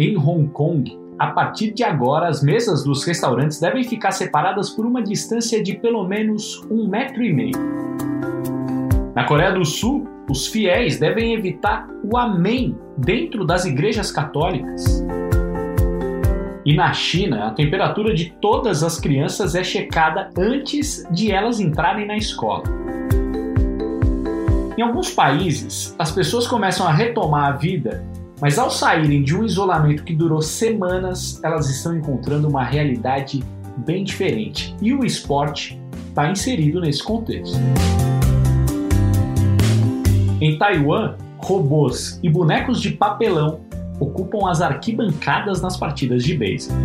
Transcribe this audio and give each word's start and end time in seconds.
em 0.00 0.16
Hong 0.16 0.48
Kong, 0.48 0.98
a 1.18 1.26
partir 1.26 1.72
de 1.72 1.84
agora 1.84 2.26
as 2.26 2.42
mesas 2.42 2.82
dos 2.82 3.04
restaurantes 3.04 3.60
devem 3.60 3.84
ficar 3.84 4.12
separadas 4.12 4.70
por 4.70 4.86
uma 4.86 5.02
distância 5.02 5.62
de 5.62 5.74
pelo 5.74 6.08
menos 6.08 6.66
um 6.70 6.88
metro 6.88 7.22
e 7.22 7.30
meio. 7.30 7.58
Na 9.14 9.24
Coreia 9.24 9.52
do 9.52 9.62
Sul, 9.62 10.08
os 10.30 10.46
fiéis 10.46 10.98
devem 10.98 11.34
evitar 11.34 11.86
o 12.02 12.16
Amém 12.16 12.74
dentro 12.96 13.44
das 13.44 13.66
igrejas 13.66 14.10
católicas. 14.10 15.04
E 16.64 16.74
na 16.74 16.94
China, 16.94 17.48
a 17.48 17.50
temperatura 17.50 18.14
de 18.14 18.30
todas 18.40 18.82
as 18.82 18.98
crianças 18.98 19.54
é 19.54 19.62
checada 19.62 20.30
antes 20.38 21.06
de 21.10 21.30
elas 21.30 21.60
entrarem 21.60 22.06
na 22.06 22.16
escola. 22.16 22.64
Em 24.78 24.82
alguns 24.82 25.10
países, 25.10 25.94
as 25.98 26.10
pessoas 26.10 26.46
começam 26.46 26.86
a 26.86 26.92
retomar 26.92 27.48
a 27.48 27.52
vida, 27.52 28.02
mas 28.40 28.58
ao 28.58 28.70
saírem 28.70 29.22
de 29.22 29.36
um 29.36 29.44
isolamento 29.44 30.02
que 30.02 30.14
durou 30.14 30.40
semanas, 30.40 31.38
elas 31.44 31.68
estão 31.68 31.96
encontrando 31.96 32.48
uma 32.48 32.64
realidade 32.64 33.44
bem 33.76 34.02
diferente. 34.02 34.74
E 34.80 34.94
o 34.94 35.04
esporte 35.04 35.80
está 36.08 36.30
inserido 36.30 36.80
nesse 36.80 37.02
contexto. 37.02 37.58
Em 40.40 40.58
Taiwan, 40.58 41.16
robôs 41.38 42.18
e 42.22 42.30
bonecos 42.30 42.80
de 42.80 42.90
papelão 42.90 43.60
ocupam 43.98 44.50
as 44.50 44.62
arquibancadas 44.62 45.60
nas 45.60 45.76
partidas 45.76 46.24
de 46.24 46.34
beisebol. 46.34 46.78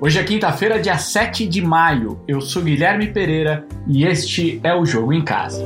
Hoje 0.00 0.20
é 0.20 0.22
quinta-feira, 0.22 0.78
dia 0.78 0.98
7 0.98 1.46
de 1.46 1.60
maio. 1.60 2.20
Eu 2.28 2.40
sou 2.40 2.62
Guilherme 2.62 3.08
Pereira 3.08 3.66
e 3.88 4.04
este 4.04 4.60
é 4.62 4.74
o 4.74 4.84
Jogo 4.84 5.12
em 5.12 5.24
Casa. 5.24 5.64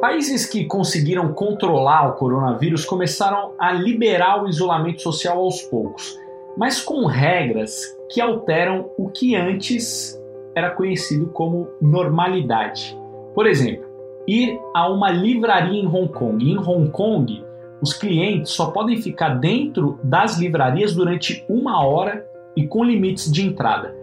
Países 0.00 0.46
que 0.46 0.64
conseguiram 0.64 1.32
controlar 1.32 2.08
o 2.08 2.12
coronavírus 2.14 2.84
começaram 2.84 3.52
a 3.58 3.72
liberar 3.72 4.42
o 4.42 4.48
isolamento 4.48 5.02
social 5.02 5.38
aos 5.38 5.62
poucos 5.62 6.18
mas 6.56 6.80
com 6.80 7.06
regras 7.06 7.96
que 8.10 8.20
alteram 8.20 8.90
o 8.98 9.08
que 9.08 9.36
antes 9.36 10.20
era 10.54 10.70
conhecido 10.70 11.26
como 11.28 11.68
normalidade. 11.80 12.96
Por 13.34 13.46
exemplo, 13.46 13.86
ir 14.26 14.58
a 14.74 14.88
uma 14.90 15.10
livraria 15.10 15.80
em 15.80 15.86
Hong 15.86 16.08
Kong. 16.08 16.50
Em 16.50 16.58
Hong 16.58 16.90
Kong, 16.90 17.44
os 17.80 17.92
clientes 17.92 18.52
só 18.52 18.70
podem 18.70 19.00
ficar 19.00 19.36
dentro 19.36 19.98
das 20.02 20.38
livrarias 20.38 20.94
durante 20.94 21.44
uma 21.48 21.84
hora 21.84 22.26
e 22.56 22.66
com 22.66 22.84
limites 22.84 23.30
de 23.30 23.46
entrada. 23.46 23.94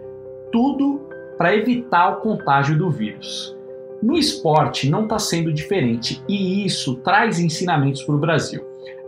Tudo 0.50 1.06
para 1.36 1.54
evitar 1.54 2.14
o 2.14 2.20
contágio 2.20 2.76
do 2.76 2.90
vírus. 2.90 3.56
No 4.02 4.16
esporte 4.16 4.88
não 4.88 5.04
está 5.04 5.18
sendo 5.18 5.52
diferente 5.52 6.22
e 6.28 6.64
isso 6.64 6.96
traz 6.96 7.40
ensinamentos 7.40 8.02
para 8.02 8.14
o 8.14 8.18
Brasil. 8.18 8.64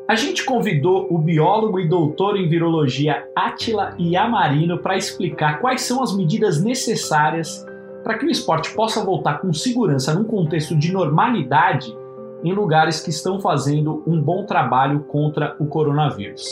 A 0.09 0.17
gente 0.17 0.45
convidou 0.45 1.07
o 1.09 1.19
biólogo 1.19 1.79
e 1.79 1.89
doutor 1.89 2.37
em 2.37 2.49
virologia 2.49 3.29
Atila 3.37 3.95
Yamarino 4.01 4.79
para 4.79 4.97
explicar 4.97 5.61
quais 5.61 5.83
são 5.83 6.03
as 6.03 6.17
medidas 6.17 6.61
necessárias 6.61 7.65
para 8.03 8.19
que 8.19 8.27
o 8.27 8.31
esporte 8.31 8.75
possa 8.75 9.05
voltar 9.05 9.41
com 9.41 9.53
segurança 9.53 10.13
num 10.13 10.25
contexto 10.25 10.77
de 10.77 10.93
normalidade 10.93 11.97
em 12.43 12.53
lugares 12.53 13.01
que 13.01 13.11
estão 13.11 13.41
fazendo 13.41 14.03
um 14.05 14.21
bom 14.21 14.45
trabalho 14.45 15.01
contra 15.05 15.55
o 15.61 15.67
coronavírus. 15.67 16.45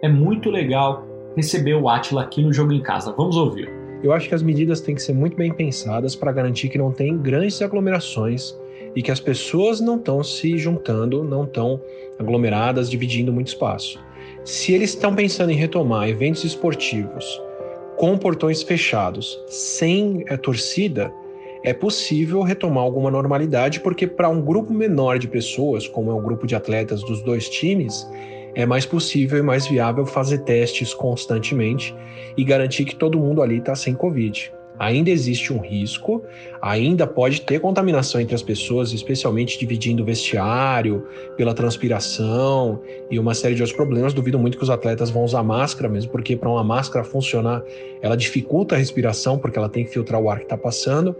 É 0.00 0.08
muito 0.08 0.50
legal 0.50 1.04
receber 1.34 1.74
o 1.74 1.88
Atila 1.88 2.22
aqui 2.22 2.40
no 2.40 2.52
Jogo 2.52 2.72
em 2.72 2.82
Casa. 2.82 3.12
Vamos 3.16 3.36
ouvir. 3.36 3.81
Eu 4.02 4.12
acho 4.12 4.28
que 4.28 4.34
as 4.34 4.42
medidas 4.42 4.80
têm 4.80 4.94
que 4.94 5.02
ser 5.02 5.12
muito 5.12 5.36
bem 5.36 5.52
pensadas 5.52 6.16
para 6.16 6.32
garantir 6.32 6.68
que 6.68 6.76
não 6.76 6.90
tem 6.90 7.16
grandes 7.16 7.62
aglomerações 7.62 8.58
e 8.96 9.02
que 9.02 9.10
as 9.12 9.20
pessoas 9.20 9.80
não 9.80 9.96
estão 9.96 10.22
se 10.24 10.58
juntando, 10.58 11.22
não 11.22 11.44
estão 11.44 11.80
aglomeradas, 12.18 12.90
dividindo 12.90 13.32
muito 13.32 13.48
espaço. 13.48 14.00
Se 14.44 14.72
eles 14.72 14.90
estão 14.90 15.14
pensando 15.14 15.50
em 15.50 15.56
retomar 15.56 16.08
eventos 16.08 16.42
esportivos 16.42 17.40
com 17.96 18.18
portões 18.18 18.62
fechados, 18.62 19.38
sem 19.46 20.24
a 20.28 20.36
torcida, 20.36 21.12
é 21.62 21.72
possível 21.72 22.42
retomar 22.42 22.82
alguma 22.82 23.10
normalidade, 23.10 23.78
porque 23.78 24.06
para 24.06 24.28
um 24.28 24.42
grupo 24.42 24.72
menor 24.72 25.18
de 25.20 25.28
pessoas, 25.28 25.86
como 25.86 26.10
é 26.10 26.14
o 26.14 26.20
grupo 26.20 26.44
de 26.44 26.56
atletas 26.56 27.02
dos 27.04 27.22
dois 27.22 27.48
times, 27.48 28.04
é 28.54 28.66
mais 28.66 28.84
possível 28.86 29.38
e 29.38 29.42
mais 29.42 29.66
viável 29.66 30.04
fazer 30.06 30.38
testes 30.38 30.94
constantemente 30.94 31.94
e 32.36 32.44
garantir 32.44 32.84
que 32.84 32.94
todo 32.94 33.18
mundo 33.18 33.42
ali 33.42 33.58
está 33.58 33.74
sem 33.74 33.94
Covid 33.94 34.52
ainda 34.78 35.10
existe 35.10 35.52
um 35.52 35.58
risco, 35.58 36.24
ainda 36.60 37.06
pode 37.06 37.42
ter 37.42 37.60
contaminação 37.60 38.20
entre 38.20 38.34
as 38.34 38.42
pessoas, 38.42 38.92
especialmente 38.92 39.58
dividindo 39.58 40.02
o 40.02 40.06
vestiário, 40.06 41.06
pela 41.36 41.54
transpiração 41.54 42.80
e 43.08 43.18
uma 43.18 43.32
série 43.32 43.54
de 43.54 43.62
outros 43.62 43.76
problemas. 43.76 44.12
Duvido 44.12 44.38
muito 44.40 44.56
que 44.56 44.64
os 44.64 44.70
atletas 44.70 45.08
vão 45.08 45.24
usar 45.24 45.42
máscara 45.44 45.88
mesmo, 45.88 46.10
porque 46.10 46.36
para 46.36 46.48
uma 46.48 46.64
máscara 46.64 47.04
funcionar, 47.04 47.62
ela 48.00 48.16
dificulta 48.16 48.74
a 48.74 48.78
respiração, 48.78 49.38
porque 49.38 49.56
ela 49.56 49.68
tem 49.68 49.84
que 49.84 49.90
filtrar 49.90 50.20
o 50.20 50.28
ar 50.28 50.38
que 50.38 50.44
está 50.44 50.56
passando. 50.56 51.14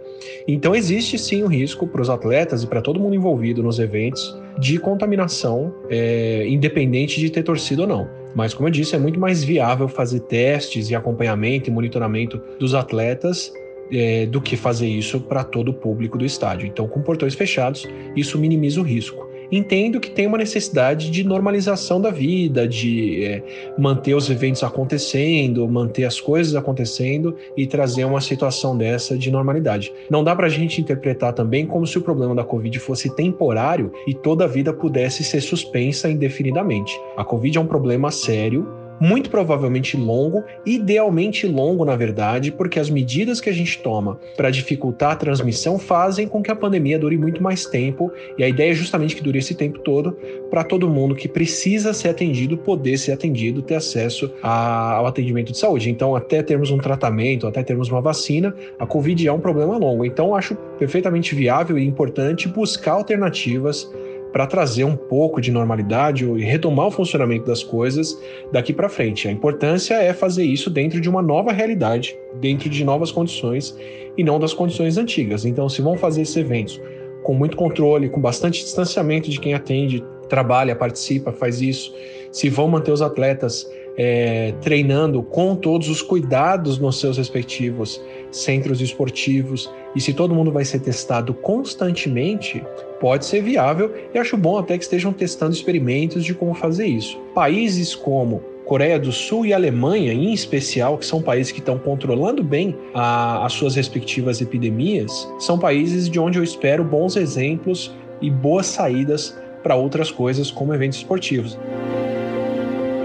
Então 0.45 0.75
existe 0.75 1.17
sim 1.17 1.43
um 1.43 1.47
risco 1.47 1.87
para 1.87 2.01
os 2.01 2.09
atletas 2.09 2.63
e 2.63 2.67
para 2.67 2.81
todo 2.81 2.99
mundo 2.99 3.15
envolvido 3.15 3.63
nos 3.63 3.79
eventos 3.79 4.37
de 4.57 4.77
contaminação, 4.77 5.73
é, 5.89 6.47
independente 6.47 7.19
de 7.19 7.29
ter 7.29 7.43
torcido 7.43 7.83
ou 7.83 7.87
não. 7.87 8.07
Mas, 8.35 8.53
como 8.53 8.67
eu 8.67 8.71
disse, 8.71 8.95
é 8.95 8.99
muito 8.99 9.19
mais 9.19 9.43
viável 9.43 9.87
fazer 9.87 10.21
testes 10.21 10.89
e 10.89 10.95
acompanhamento 10.95 11.69
e 11.69 11.73
monitoramento 11.73 12.41
dos 12.59 12.73
atletas 12.73 13.51
é, 13.91 14.25
do 14.25 14.41
que 14.41 14.57
fazer 14.57 14.87
isso 14.87 15.19
para 15.19 15.43
todo 15.43 15.69
o 15.69 15.73
público 15.73 16.17
do 16.17 16.25
estádio. 16.25 16.67
Então, 16.67 16.87
com 16.87 17.01
portões 17.01 17.35
fechados, 17.35 17.87
isso 18.15 18.39
minimiza 18.39 18.79
o 18.79 18.83
risco 18.83 19.32
entendo 19.57 19.99
que 19.99 20.09
tem 20.09 20.25
uma 20.25 20.37
necessidade 20.37 21.09
de 21.11 21.23
normalização 21.23 22.01
da 22.01 22.09
vida, 22.09 22.67
de 22.67 23.23
é, 23.23 23.43
manter 23.77 24.15
os 24.15 24.29
eventos 24.29 24.63
acontecendo, 24.63 25.67
manter 25.67 26.05
as 26.05 26.19
coisas 26.19 26.55
acontecendo 26.55 27.35
e 27.55 27.67
trazer 27.67 28.05
uma 28.05 28.21
situação 28.21 28.77
dessa 28.77 29.17
de 29.17 29.29
normalidade. 29.31 29.93
Não 30.09 30.23
dá 30.23 30.35
para 30.35 30.47
a 30.47 30.49
gente 30.49 30.81
interpretar 30.81 31.33
também 31.33 31.65
como 31.65 31.85
se 31.85 31.97
o 31.97 32.01
problema 32.01 32.33
da 32.33 32.43
Covid 32.43 32.77
fosse 32.79 33.13
temporário 33.15 33.91
e 34.07 34.13
toda 34.13 34.45
a 34.45 34.47
vida 34.47 34.73
pudesse 34.73 35.23
ser 35.23 35.41
suspensa 35.41 36.09
indefinidamente. 36.09 36.99
A 37.15 37.23
Covid 37.23 37.57
é 37.57 37.61
um 37.61 37.67
problema 37.67 38.11
sério 38.11 38.82
muito 39.03 39.29
provavelmente 39.29 39.97
longo, 39.97 40.45
idealmente 40.65 41.45
longo, 41.45 41.83
na 41.83 41.93
verdade, 41.93 42.53
porque 42.53 42.79
as 42.79 42.89
medidas 42.89 43.41
que 43.41 43.49
a 43.49 43.53
gente 43.53 43.79
toma 43.79 44.17
para 44.37 44.49
dificultar 44.49 45.11
a 45.11 45.15
transmissão 45.17 45.77
fazem 45.77 46.25
com 46.25 46.41
que 46.41 46.49
a 46.49 46.55
pandemia 46.55 46.97
dure 46.97 47.17
muito 47.17 47.43
mais 47.43 47.65
tempo, 47.65 48.09
e 48.37 48.43
a 48.45 48.47
ideia 48.47 48.71
é 48.71 48.73
justamente 48.73 49.13
que 49.13 49.21
dure 49.21 49.39
esse 49.39 49.55
tempo 49.55 49.79
todo 49.79 50.17
para 50.49 50.63
todo 50.63 50.89
mundo 50.89 51.15
que 51.15 51.27
precisa 51.27 51.93
ser 51.93 52.07
atendido 52.07 52.57
poder 52.57 52.97
ser 52.97 53.11
atendido, 53.11 53.61
ter 53.61 53.75
acesso 53.75 54.31
a, 54.41 54.93
ao 54.93 55.05
atendimento 55.05 55.51
de 55.51 55.57
saúde. 55.57 55.89
Então, 55.89 56.15
até 56.15 56.41
termos 56.41 56.71
um 56.71 56.77
tratamento, 56.77 57.45
até 57.45 57.61
termos 57.61 57.89
uma 57.89 57.99
vacina, 57.99 58.55
a 58.79 58.85
Covid 58.85 59.27
é 59.27 59.33
um 59.33 59.39
problema 59.39 59.77
longo. 59.77 60.05
Então, 60.05 60.33
acho 60.33 60.55
perfeitamente 60.79 61.35
viável 61.35 61.77
e 61.77 61.85
importante 61.85 62.47
buscar 62.47 62.93
alternativas 62.93 63.91
para 64.33 64.47
trazer 64.47 64.83
um 64.83 64.95
pouco 64.95 65.39
de 65.39 65.51
normalidade 65.51 66.25
e 66.25 66.43
retomar 66.43 66.87
o 66.87 66.91
funcionamento 66.91 67.45
das 67.45 67.63
coisas 67.63 68.19
daqui 68.51 68.73
para 68.73 68.89
frente. 68.89 69.27
A 69.27 69.31
importância 69.31 69.93
é 69.93 70.11
fazer 70.11 70.43
isso 70.43 70.71
dentro 70.71 70.99
de 70.99 71.07
uma 71.07 71.21
nova 71.21 71.53
realidade, 71.53 72.17
dentro 72.41 72.67
de 72.67 72.83
novas 72.83 73.11
condições 73.11 73.77
e 74.17 74.23
não 74.23 74.39
das 74.39 74.51
condições 74.51 74.97
antigas. 74.97 75.45
Então, 75.45 75.69
se 75.69 75.83
vão 75.83 75.95
fazer 75.95 76.23
esses 76.23 76.35
eventos 76.35 76.81
com 77.21 77.35
muito 77.35 77.55
controle, 77.55 78.09
com 78.09 78.19
bastante 78.19 78.63
distanciamento 78.63 79.29
de 79.29 79.39
quem 79.39 79.53
atende, 79.53 80.03
trabalha, 80.27 80.75
participa, 80.75 81.31
faz 81.31 81.61
isso, 81.61 81.93
se 82.31 82.49
vão 82.49 82.67
manter 82.67 82.91
os 82.91 83.03
atletas 83.03 83.69
é, 83.95 84.53
treinando 84.61 85.21
com 85.21 85.55
todos 85.55 85.87
os 85.89 86.01
cuidados 86.01 86.79
nos 86.79 86.99
seus 86.99 87.17
respectivos 87.17 88.01
centros 88.31 88.81
esportivos 88.81 89.71
e 89.95 90.01
se 90.01 90.13
todo 90.13 90.33
mundo 90.33 90.51
vai 90.51 90.65
ser 90.65 90.79
testado 90.79 91.33
constantemente, 91.33 92.63
pode 93.03 93.25
ser 93.25 93.41
viável 93.41 93.93
e 94.13 94.17
acho 94.17 94.37
bom 94.37 94.57
até 94.57 94.77
que 94.77 94.83
estejam 94.85 95.11
testando 95.11 95.51
experimentos 95.51 96.23
de 96.23 96.33
como 96.33 96.53
fazer 96.53 96.85
isso. 96.85 97.19
Países 97.35 97.93
como 97.93 98.41
Coreia 98.63 98.97
do 98.97 99.11
Sul 99.11 99.45
e 99.45 99.53
Alemanha, 99.53 100.13
em 100.13 100.31
especial, 100.31 100.97
que 100.97 101.05
são 101.05 101.21
países 101.21 101.51
que 101.51 101.59
estão 101.59 101.77
controlando 101.77 102.41
bem 102.41 102.73
a, 102.93 103.45
as 103.45 103.51
suas 103.51 103.75
respectivas 103.75 104.39
epidemias, 104.39 105.29
são 105.37 105.59
países 105.59 106.09
de 106.09 106.17
onde 106.17 106.39
eu 106.39 106.43
espero 106.45 106.81
bons 106.81 107.17
exemplos 107.17 107.93
e 108.21 108.31
boas 108.31 108.67
saídas 108.67 109.37
para 109.61 109.75
outras 109.75 110.09
coisas, 110.09 110.49
como 110.49 110.73
eventos 110.73 110.99
esportivos. 110.99 111.59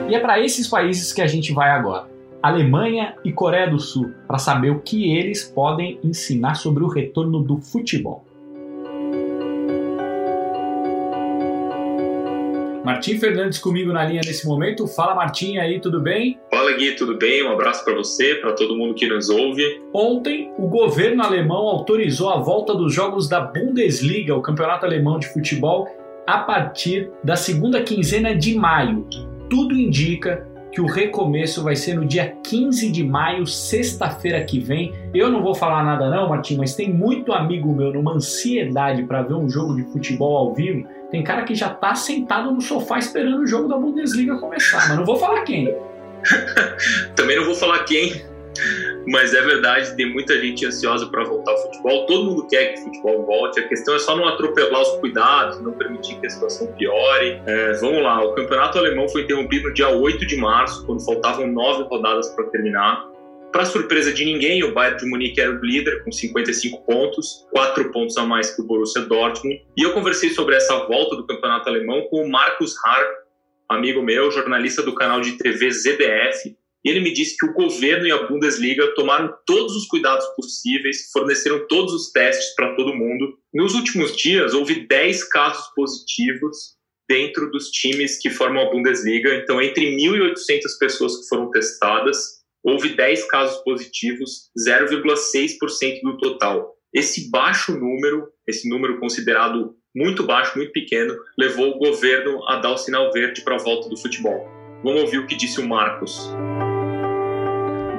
E 0.09 0.15
é 0.15 0.21
para 0.21 0.39
esses 0.39 0.69
países 0.69 1.13
que 1.13 1.21
a 1.21 1.27
gente 1.27 1.53
vai 1.53 1.71
agora. 1.71 2.07
Alemanha 2.41 3.17
e 3.25 3.33
Coreia 3.33 3.69
do 3.69 3.81
Sul, 3.81 4.13
para 4.29 4.39
saber 4.39 4.71
o 4.71 4.79
que 4.79 5.13
eles 5.17 5.43
podem 5.43 5.99
ensinar 6.05 6.55
sobre 6.55 6.85
o 6.85 6.89
retorno 6.89 7.43
do 7.43 7.59
futebol. 7.59 8.28
Martim 12.89 13.19
Fernandes 13.19 13.59
comigo 13.59 13.93
na 13.93 14.03
linha 14.03 14.23
nesse 14.25 14.47
momento. 14.47 14.87
Fala 14.87 15.15
Martim 15.15 15.59
aí, 15.59 15.79
tudo 15.79 16.01
bem? 16.01 16.41
Fala 16.51 16.73
Gui, 16.73 16.93
tudo 16.93 17.19
bem? 17.19 17.45
Um 17.45 17.53
abraço 17.53 17.85
para 17.85 17.95
você, 17.95 18.37
para 18.37 18.55
todo 18.55 18.79
mundo 18.79 18.95
que 18.95 19.07
nos 19.07 19.29
ouve. 19.29 19.63
Ontem, 19.93 20.51
o 20.57 20.67
governo 20.69 21.23
alemão 21.23 21.69
autorizou 21.69 22.31
a 22.31 22.39
volta 22.39 22.75
dos 22.75 22.95
jogos 22.95 23.29
da 23.29 23.43
Bundesliga, 23.43 24.35
o 24.35 24.41
campeonato 24.41 24.87
alemão 24.87 25.19
de 25.19 25.31
futebol, 25.31 25.87
a 26.27 26.39
partir 26.39 27.11
da 27.23 27.37
segunda 27.37 27.83
quinzena 27.83 28.35
de 28.35 28.55
maio. 28.55 29.07
Tudo 29.51 29.75
indica 29.75 30.49
que 30.73 30.81
o 30.81 30.87
recomeço 30.87 31.63
vai 31.63 31.77
ser 31.77 31.95
no 31.95 32.07
dia 32.07 32.37
15 32.43 32.91
de 32.91 33.05
maio, 33.05 33.47
sexta-feira 33.47 34.43
que 34.45 34.61
vem. 34.61 34.93
Eu 35.13 35.31
não 35.31 35.43
vou 35.43 35.55
falar 35.55 35.85
nada 35.85 36.09
não, 36.09 36.29
Martim, 36.29 36.57
mas 36.57 36.75
tem 36.75 36.93
muito 36.93 37.33
amigo 37.33 37.75
meu 37.75 37.93
numa 37.93 38.15
ansiedade 38.15 39.03
para 39.03 39.23
ver 39.23 39.35
um 39.35 39.49
jogo 39.49 39.77
de 39.77 39.83
futebol 39.93 40.37
ao 40.37 40.55
vivo. 40.55 40.87
Tem 41.11 41.23
cara 41.23 41.43
que 41.45 41.55
já 41.55 41.71
tá 41.71 41.95
sentado 41.95 42.51
no 42.51 42.61
sofá 42.61 42.99
esperando 42.99 43.43
o 43.43 43.47
jogo 43.47 43.69
da 43.69 43.77
Bundesliga 43.77 44.37
começar, 44.39 44.89
mas 44.89 44.99
não 44.99 45.05
vou 45.05 45.17
falar 45.17 45.43
quem. 45.43 45.75
Também 47.17 47.37
não 47.37 47.45
vou 47.45 47.55
falar 47.55 47.85
quem, 47.85 48.23
mas 49.07 49.33
é 49.33 49.41
verdade, 49.41 49.97
tem 49.97 50.13
muita 50.13 50.39
gente 50.39 50.67
ansiosa 50.67 51.07
para 51.07 51.25
voltar 51.25 51.53
ao 51.53 51.59
futebol. 51.59 52.07
Todo 52.07 52.25
mundo 52.25 52.47
quer 52.47 52.75
que 52.75 52.81
o 52.81 52.85
futebol 52.85 53.25
volte. 53.25 53.61
A 53.61 53.69
questão 53.69 53.95
é 53.95 53.99
só 53.99 54.17
não 54.17 54.29
atropelar 54.29 54.83
os 54.83 54.91
cuidados, 54.99 55.61
não 55.61 55.73
permitir 55.73 56.21
que 56.21 56.27
a 56.27 56.31
situação 56.31 56.67
piore. 56.73 57.41
É, 57.47 57.73
vamos 57.75 58.03
lá, 58.03 58.23
o 58.23 58.35
campeonato 58.35 58.79
alemão 58.79 59.09
foi 59.09 59.23
interrompido 59.23 59.69
no 59.69 59.75
dia 59.75 59.89
8 59.89 60.27
de 60.27 60.37
março, 60.37 60.85
quando 60.85 61.05
faltavam 61.05 61.47
nove 61.47 61.85
rodadas 61.85 62.29
para 62.31 62.45
terminar. 62.47 63.09
Para 63.53 63.65
surpresa 63.65 64.13
de 64.13 64.25
ninguém, 64.25 64.63
o 64.63 64.75
Bayern 64.75 64.99
de 64.99 65.07
Munique 65.07 65.41
era 65.41 65.51
o 65.51 65.65
líder 65.65 66.05
com 66.05 66.13
55 66.13 66.85
pontos, 66.85 67.47
quatro 67.51 67.91
pontos 67.91 68.17
a 68.19 68.25
mais 68.25 68.55
que 68.55 68.61
o 68.61 68.65
Borussia 68.65 69.03
Dortmund. 69.03 69.63
E 69.77 69.83
eu 69.83 69.95
conversei 69.95 70.31
sobre 70.31 70.55
essa 70.55 70.85
volta 70.87 71.17
do 71.17 71.27
campeonato 71.27 71.69
alemão 71.69 72.03
com 72.11 72.23
o 72.23 72.31
Markus 72.31 72.75
Harp, 72.85 73.11
amigo 73.69 74.03
meu, 74.03 74.31
jornalista 74.31 74.83
do 74.83 74.95
canal 74.95 75.21
de 75.21 75.39
TV 75.39 75.71
ZDF, 75.71 76.57
e 76.85 76.91
ele 76.91 77.01
me 77.01 77.13
disse 77.13 77.37
que 77.37 77.47
o 77.47 77.53
governo 77.53 78.07
e 78.07 78.13
a 78.13 78.27
Bundesliga 78.27 78.95
tomaram 78.95 79.35
todos 79.45 79.75
os 79.75 79.87
cuidados 79.87 80.27
possíveis, 80.37 81.11
forneceram 81.13 81.67
todos 81.67 81.93
os 81.93 82.13
testes 82.13 82.55
para 82.55 82.75
todo 82.77 82.95
mundo. 82.95 83.37
Nos 83.53 83.75
últimos 83.75 84.17
dias, 84.17 84.55
houve 84.55 84.87
10 84.87 85.25
casos 85.25 85.67
positivos 85.75 86.77
dentro 87.09 87.51
dos 87.51 87.71
times 87.71 88.19
que 88.19 88.31
formam 88.31 88.63
a 88.63 88.71
Bundesliga. 88.71 89.35
Então, 89.35 89.61
entre 89.61 89.97
1.800 89.97 90.61
pessoas 90.79 91.17
que 91.17 91.29
foram 91.29 91.51
testadas, 91.51 92.38
houve 92.63 92.95
10 92.95 93.25
casos 93.29 93.63
positivos, 93.63 94.51
0,6% 94.59 96.01
do 96.03 96.19
total. 96.19 96.75
Esse 96.93 97.31
baixo 97.31 97.73
número, 97.73 98.29
esse 98.47 98.69
número 98.69 98.99
considerado 98.99 99.75
muito 99.95 100.25
baixo, 100.25 100.57
muito 100.57 100.73
pequeno, 100.73 101.15
levou 101.39 101.71
o 101.71 101.79
governo 101.79 102.47
a 102.49 102.57
dar 102.57 102.73
o 102.73 102.79
sinal 102.79 103.13
verde 103.13 103.43
para 103.43 103.57
a 103.57 103.59
volta 103.59 103.89
do 103.89 103.97
futebol. 103.97 104.49
Vamos 104.83 105.03
ouvir 105.03 105.19
o 105.19 105.27
que 105.27 105.37
disse 105.37 105.61
o 105.61 105.69
Marcos. 105.69 106.31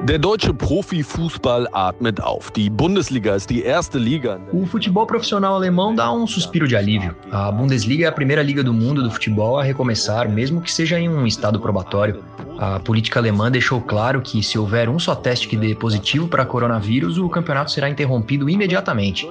Der 0.03 0.17
deutsche 0.17 0.53
Profifußball 0.53 1.67
atmet 1.73 2.21
auf. 2.23 2.51
Die 2.51 2.69
Bundesliga 2.69 3.35
ist 3.35 3.49
die 3.49 3.63
erste 3.63 3.99
Liga. 3.99 4.39
O 4.51 4.65
futebol 4.65 5.05
profissional 5.05 5.55
alemão 5.55 5.93
dá 5.93 6.11
um 6.11 6.25
suspiro 6.25 6.67
de 6.67 6.75
alívio. 6.77 7.15
A 7.29 7.51
Bundesliga 7.51 8.05
é 8.05 8.07
a 8.07 8.11
primeira 8.11 8.41
liga 8.41 8.63
do 8.63 8.73
mundo 8.73 9.03
do 9.03 9.11
futebol 9.11 9.59
a 9.59 9.63
recomeçar, 9.63 10.29
mesmo 10.29 10.61
que 10.61 10.71
seja 10.71 10.97
em 10.97 11.09
um 11.09 11.27
estado 11.27 11.59
probatório. 11.59 12.23
A 12.57 12.79
política 12.79 13.19
alemã 13.19 13.51
deixou 13.51 13.81
claro 13.81 14.21
que 14.21 14.41
se 14.41 14.57
houver 14.57 14.89
um 14.89 14.97
só 14.97 15.13
teste 15.13 15.47
que 15.47 15.57
dê 15.57 15.75
positivo 15.75 16.27
para 16.27 16.45
coronavírus, 16.45 17.17
o 17.17 17.29
campeonato 17.29 17.69
será 17.69 17.89
interrompido 17.89 18.49
imediatamente. 18.49 19.29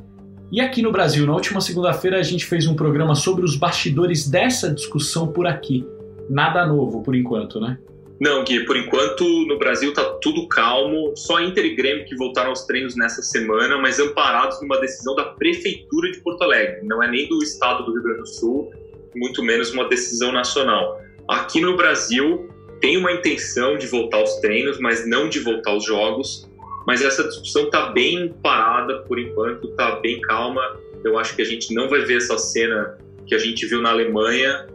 E 0.50 0.60
aqui 0.60 0.82
no 0.82 0.90
Brasil, 0.90 1.24
na 1.24 1.34
última 1.34 1.60
segunda-feira, 1.60 2.18
a 2.18 2.22
gente 2.22 2.44
fez 2.44 2.66
um 2.66 2.74
programa 2.74 3.14
sobre 3.14 3.44
os 3.44 3.54
bastidores 3.54 4.28
dessa 4.28 4.72
discussão 4.72 5.28
por 5.28 5.46
aqui. 5.46 5.86
Nada 6.28 6.66
novo 6.66 7.02
por 7.02 7.14
enquanto, 7.14 7.60
né? 7.60 7.78
Não, 8.20 8.42
Gui, 8.42 8.64
por 8.64 8.76
enquanto 8.76 9.24
no 9.46 9.56
Brasil 9.58 9.92
tá 9.92 10.02
tudo 10.20 10.48
calmo. 10.48 11.12
Só 11.14 11.40
Inter 11.40 11.64
e 11.64 11.76
Grêmio 11.76 12.04
que 12.06 12.16
voltaram 12.16 12.50
aos 12.50 12.64
treinos 12.64 12.96
nessa 12.96 13.22
semana, 13.22 13.78
mas 13.78 14.00
amparados 14.00 14.60
numa 14.60 14.80
decisão 14.80 15.14
da 15.14 15.24
Prefeitura 15.24 16.10
de 16.10 16.20
Porto 16.20 16.42
Alegre. 16.42 16.80
Não 16.82 17.00
é 17.00 17.08
nem 17.08 17.28
do 17.28 17.40
Estado 17.40 17.84
do 17.84 17.92
Rio 17.92 18.02
Grande 18.02 18.20
do 18.20 18.26
Sul, 18.26 18.72
muito 19.14 19.44
menos 19.44 19.70
uma 19.70 19.88
decisão 19.88 20.32
nacional. 20.32 21.00
Aqui 21.28 21.60
no 21.60 21.76
Brasil 21.76 22.48
tem 22.80 22.96
uma 22.96 23.12
intenção 23.12 23.76
de 23.78 23.86
voltar 23.86 24.16
aos 24.16 24.36
treinos, 24.40 24.80
mas 24.80 25.06
não 25.06 25.28
de 25.28 25.38
voltar 25.38 25.70
aos 25.70 25.84
jogos 25.84 26.47
mas 26.88 27.02
essa 27.02 27.22
discussão 27.22 27.64
está 27.64 27.90
bem 27.90 28.32
parada 28.42 29.00
por 29.00 29.18
enquanto, 29.18 29.68
está 29.68 29.96
bem 29.96 30.22
calma. 30.22 30.62
Eu 31.04 31.18
acho 31.18 31.36
que 31.36 31.42
a 31.42 31.44
gente 31.44 31.74
não 31.74 31.86
vai 31.86 32.00
ver 32.00 32.16
essa 32.16 32.38
cena 32.38 32.96
que 33.26 33.34
a 33.34 33.38
gente 33.38 33.66
viu 33.66 33.82
na 33.82 33.90
Alemanha. 33.90 34.66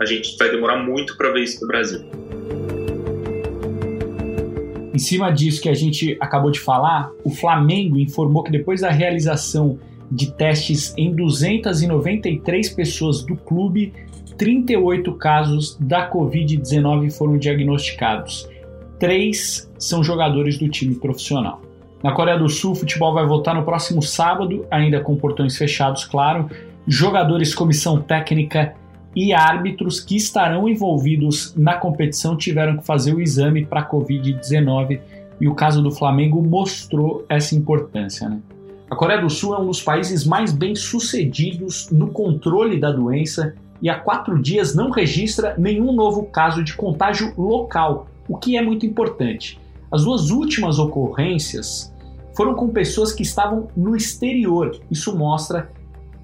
A 0.00 0.04
gente 0.04 0.36
vai 0.36 0.50
demorar 0.50 0.78
muito 0.78 1.16
para 1.16 1.30
ver 1.30 1.44
isso 1.44 1.60
no 1.60 1.68
Brasil. 1.68 2.00
Em 4.92 4.98
cima 4.98 5.30
disso 5.30 5.62
que 5.62 5.68
a 5.68 5.74
gente 5.74 6.16
acabou 6.18 6.50
de 6.50 6.58
falar, 6.58 7.12
o 7.22 7.30
Flamengo 7.30 7.96
informou 8.00 8.42
que 8.42 8.50
depois 8.50 8.80
da 8.80 8.90
realização 8.90 9.78
de 10.10 10.32
testes 10.32 10.92
em 10.98 11.14
293 11.14 12.68
pessoas 12.70 13.22
do 13.22 13.36
clube, 13.36 13.92
38 14.36 15.14
casos 15.14 15.76
da 15.78 16.10
Covid-19 16.10 17.16
foram 17.16 17.38
diagnosticados 17.38 18.48
três 19.00 19.68
são 19.78 20.04
jogadores 20.04 20.58
do 20.58 20.68
time 20.68 20.94
profissional. 20.94 21.60
Na 22.02 22.12
Coreia 22.12 22.38
do 22.38 22.48
Sul, 22.48 22.72
o 22.72 22.76
futebol 22.76 23.12
vai 23.12 23.26
voltar 23.26 23.54
no 23.54 23.64
próximo 23.64 24.02
sábado, 24.02 24.64
ainda 24.70 25.00
com 25.00 25.16
portões 25.16 25.56
fechados, 25.56 26.04
claro. 26.04 26.48
Jogadores, 26.86 27.54
comissão 27.54 28.00
técnica 28.00 28.74
e 29.16 29.32
árbitros 29.32 30.00
que 30.00 30.16
estarão 30.16 30.68
envolvidos 30.68 31.54
na 31.56 31.74
competição 31.74 32.36
tiveram 32.36 32.76
que 32.76 32.86
fazer 32.86 33.12
o 33.14 33.20
exame 33.20 33.64
para 33.66 33.80
a 33.80 33.90
Covid-19 33.90 35.00
e 35.40 35.48
o 35.48 35.54
caso 35.54 35.82
do 35.82 35.90
Flamengo 35.90 36.42
mostrou 36.42 37.24
essa 37.28 37.54
importância. 37.54 38.28
Né? 38.28 38.38
A 38.90 38.94
Coreia 38.96 39.20
do 39.20 39.30
Sul 39.30 39.54
é 39.54 39.58
um 39.58 39.66
dos 39.66 39.82
países 39.82 40.24
mais 40.24 40.52
bem 40.52 40.74
sucedidos 40.74 41.90
no 41.90 42.08
controle 42.08 42.78
da 42.78 42.92
doença 42.92 43.54
e 43.82 43.88
há 43.88 43.98
quatro 43.98 44.40
dias 44.40 44.74
não 44.74 44.90
registra 44.90 45.54
nenhum 45.58 45.92
novo 45.92 46.24
caso 46.24 46.62
de 46.62 46.74
contágio 46.74 47.32
local, 47.36 48.06
o 48.30 48.38
que 48.38 48.56
é 48.56 48.62
muito 48.62 48.86
importante. 48.86 49.60
As 49.90 50.04
duas 50.04 50.30
últimas 50.30 50.78
ocorrências 50.78 51.92
foram 52.36 52.54
com 52.54 52.68
pessoas 52.68 53.12
que 53.12 53.24
estavam 53.24 53.66
no 53.76 53.96
exterior. 53.96 54.78
Isso 54.88 55.18
mostra 55.18 55.68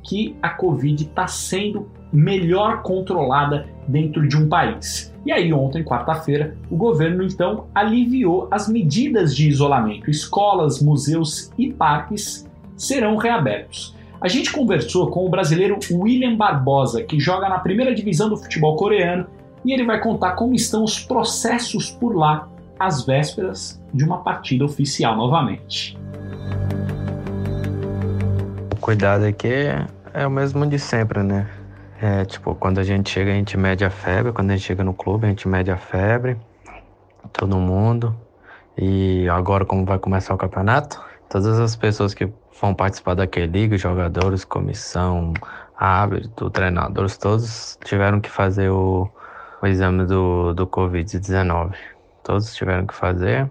que 0.04 0.36
a 0.40 0.50
Covid 0.50 1.02
está 1.02 1.26
sendo 1.26 1.88
melhor 2.12 2.82
controlada 2.82 3.66
dentro 3.88 4.26
de 4.28 4.36
um 4.36 4.48
país. 4.48 5.12
E 5.26 5.32
aí, 5.32 5.52
ontem, 5.52 5.82
quarta-feira, 5.82 6.56
o 6.70 6.76
governo 6.76 7.24
então 7.24 7.66
aliviou 7.74 8.46
as 8.52 8.68
medidas 8.68 9.34
de 9.34 9.48
isolamento. 9.48 10.08
Escolas, 10.08 10.80
museus 10.80 11.50
e 11.58 11.72
parques 11.72 12.48
serão 12.76 13.16
reabertos. 13.16 13.96
A 14.20 14.28
gente 14.28 14.52
conversou 14.52 15.10
com 15.10 15.26
o 15.26 15.28
brasileiro 15.28 15.76
William 15.90 16.36
Barbosa, 16.36 17.02
que 17.02 17.18
joga 17.18 17.48
na 17.48 17.58
primeira 17.58 17.92
divisão 17.92 18.28
do 18.28 18.36
futebol 18.36 18.76
coreano, 18.76 19.26
e 19.66 19.72
ele 19.72 19.84
vai 19.84 20.00
contar 20.00 20.32
como 20.32 20.54
estão 20.54 20.84
os 20.84 21.00
processos 21.00 21.90
por 21.90 22.14
lá 22.14 22.48
às 22.78 23.04
vésperas 23.04 23.82
de 23.92 24.04
uma 24.04 24.18
partida 24.22 24.64
oficial 24.64 25.16
novamente. 25.16 25.98
O 28.72 28.76
cuidado 28.80 29.24
aqui 29.24 29.66
é 30.14 30.26
o 30.26 30.30
mesmo 30.30 30.64
de 30.66 30.78
sempre, 30.78 31.22
né? 31.22 31.50
É, 32.00 32.24
tipo, 32.24 32.54
quando 32.54 32.78
a 32.78 32.84
gente 32.84 33.10
chega, 33.10 33.32
a 33.32 33.34
gente 33.34 33.56
mede 33.56 33.84
a 33.84 33.90
febre. 33.90 34.30
Quando 34.32 34.50
a 34.50 34.56
gente 34.56 34.66
chega 34.66 34.84
no 34.84 34.94
clube, 34.94 35.26
a 35.26 35.30
gente 35.30 35.48
mede 35.48 35.70
a 35.70 35.76
febre. 35.76 36.36
Todo 37.32 37.56
mundo. 37.56 38.14
E 38.78 39.26
agora, 39.28 39.64
como 39.64 39.84
vai 39.84 39.98
começar 39.98 40.34
o 40.34 40.38
campeonato, 40.38 41.02
todas 41.28 41.58
as 41.58 41.74
pessoas 41.74 42.14
que 42.14 42.30
vão 42.60 42.74
participar 42.74 43.14
daquele 43.14 43.46
liga, 43.46 43.76
jogadores, 43.76 44.44
comissão, 44.44 45.32
árbitro, 45.76 46.50
treinadores, 46.50 47.16
todos 47.16 47.78
tiveram 47.84 48.20
que 48.20 48.30
fazer 48.30 48.70
o, 48.70 49.10
o 49.62 49.66
exame 49.66 50.04
do, 50.04 50.52
do 50.54 50.66
Covid-19. 50.66 51.74
Todos 52.22 52.54
tiveram 52.54 52.86
que 52.86 52.94
fazer. 52.94 53.50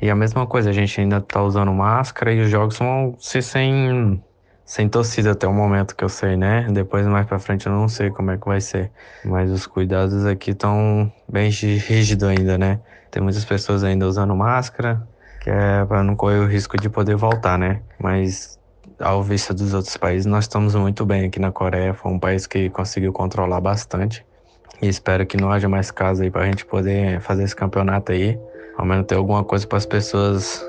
E 0.00 0.10
a 0.10 0.16
mesma 0.16 0.46
coisa, 0.46 0.70
a 0.70 0.72
gente 0.72 1.00
ainda 1.00 1.20
tá 1.20 1.42
usando 1.42 1.72
máscara 1.72 2.32
e 2.32 2.40
os 2.40 2.50
jogos 2.50 2.76
vão 2.78 3.14
ser 3.18 3.42
sem, 3.42 4.22
sem 4.64 4.88
torcida 4.88 5.30
até 5.30 5.46
o 5.46 5.52
momento 5.52 5.94
que 5.94 6.02
eu 6.02 6.08
sei, 6.08 6.36
né? 6.36 6.66
Depois, 6.70 7.06
mais 7.06 7.26
pra 7.26 7.38
frente, 7.38 7.66
eu 7.66 7.72
não 7.72 7.88
sei 7.88 8.10
como 8.10 8.32
é 8.32 8.36
que 8.36 8.46
vai 8.46 8.60
ser. 8.60 8.90
Mas 9.24 9.50
os 9.50 9.66
cuidados 9.66 10.26
aqui 10.26 10.50
estão 10.50 11.12
bem 11.28 11.50
rígidos 11.50 12.28
ainda, 12.28 12.58
né? 12.58 12.80
Tem 13.12 13.22
muitas 13.22 13.44
pessoas 13.44 13.84
ainda 13.84 14.06
usando 14.06 14.34
máscara, 14.34 15.06
que 15.40 15.50
é 15.50 15.84
para 15.84 16.02
não 16.02 16.16
correr 16.16 16.38
o 16.38 16.46
risco 16.46 16.76
de 16.76 16.88
poder 16.88 17.14
voltar, 17.14 17.58
né? 17.58 17.82
Mas 18.00 18.58
ao 18.98 19.22
vista 19.22 19.52
dos 19.52 19.74
outros 19.74 19.96
países, 19.96 20.26
nós 20.26 20.44
estamos 20.44 20.74
muito 20.74 21.04
bem 21.04 21.26
aqui 21.26 21.38
na 21.38 21.52
Coreia. 21.52 21.94
Foi 21.94 22.10
um 22.10 22.18
país 22.18 22.46
que 22.46 22.70
conseguiu 22.70 23.12
controlar 23.12 23.60
bastante. 23.60 24.24
E 24.82 24.88
espero 24.88 25.24
que 25.24 25.36
não 25.36 25.52
haja 25.52 25.68
mais 25.68 25.92
casos 25.92 26.22
aí 26.22 26.30
para 26.30 26.42
a 26.42 26.46
gente 26.46 26.66
poder 26.66 27.20
fazer 27.20 27.44
esse 27.44 27.54
campeonato 27.54 28.10
aí. 28.10 28.36
Ao 28.76 28.84
menos 28.84 29.06
ter 29.06 29.14
alguma 29.14 29.44
coisa 29.44 29.64
para 29.64 29.78
as 29.78 29.86
pessoas 29.86 30.60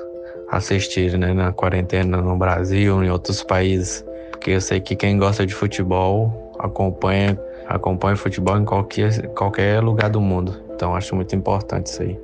assistirem, 0.48 1.18
né? 1.18 1.34
Na 1.34 1.52
quarentena 1.52 2.18
no 2.18 2.36
Brasil, 2.36 3.02
em 3.02 3.10
outros 3.10 3.42
países. 3.42 4.06
Porque 4.30 4.52
eu 4.52 4.60
sei 4.60 4.78
que 4.78 4.94
quem 4.94 5.18
gosta 5.18 5.44
de 5.44 5.52
futebol 5.52 6.52
acompanha, 6.60 7.36
acompanha 7.66 8.14
futebol 8.14 8.56
em 8.56 8.64
qualquer, 8.64 9.26
qualquer 9.30 9.82
lugar 9.82 10.10
do 10.10 10.20
mundo. 10.20 10.62
Então 10.72 10.94
acho 10.94 11.16
muito 11.16 11.34
importante 11.34 11.86
isso 11.86 12.02
aí. 12.02 12.16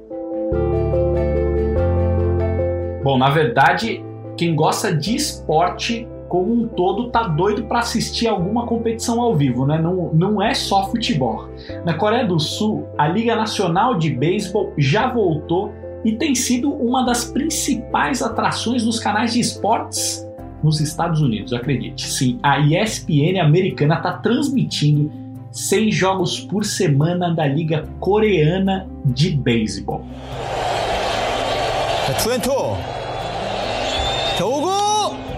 Bom, 3.03 3.19
na 3.19 3.31
verdade, 3.31 4.05
quem 4.37 4.55
gosta 4.55 4.95
de 4.95 5.17
esporte 5.17 6.07
como 6.31 6.53
um 6.53 6.69
todo 6.69 7.11
tá 7.11 7.25
doido 7.25 7.65
para 7.65 7.81
assistir 7.81 8.29
alguma 8.29 8.65
competição 8.65 9.21
ao 9.21 9.35
vivo, 9.35 9.67
né? 9.67 9.83
Não, 9.83 10.13
não 10.15 10.41
é 10.41 10.55
só 10.55 10.89
futebol. 10.89 11.49
Na 11.85 11.95
Coreia 11.95 12.25
do 12.25 12.39
Sul, 12.39 12.87
a 12.97 13.09
Liga 13.09 13.35
Nacional 13.35 13.97
de 13.99 14.11
Beisebol 14.11 14.73
já 14.79 15.13
voltou 15.13 15.73
e 16.05 16.13
tem 16.13 16.37
sido 16.37 16.73
uma 16.73 17.05
das 17.05 17.25
principais 17.25 18.23
atrações 18.23 18.85
dos 18.85 19.01
canais 19.01 19.33
de 19.33 19.41
esportes 19.41 20.25
nos 20.63 20.81
Estados 20.81 21.21
Unidos, 21.21 21.53
acredite. 21.53 22.09
Sim, 22.09 22.39
a 22.45 22.61
ESPN 22.61 23.41
americana 23.41 23.97
está 23.97 24.13
transmitindo 24.13 25.11
seis 25.51 25.93
jogos 25.93 26.39
por 26.39 26.65
semana 26.65 27.35
da 27.35 27.45
Liga 27.45 27.89
Coreana 27.99 28.89
de 29.05 29.31
Beisebol. 29.31 30.05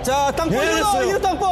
투앤투 0.02 0.04
자 0.04 0.04
오고 0.04 0.04
자 0.04 0.32
땅볼 0.32 0.58
네, 0.58 0.82
1루 0.82 1.22
땅볼 1.22 1.48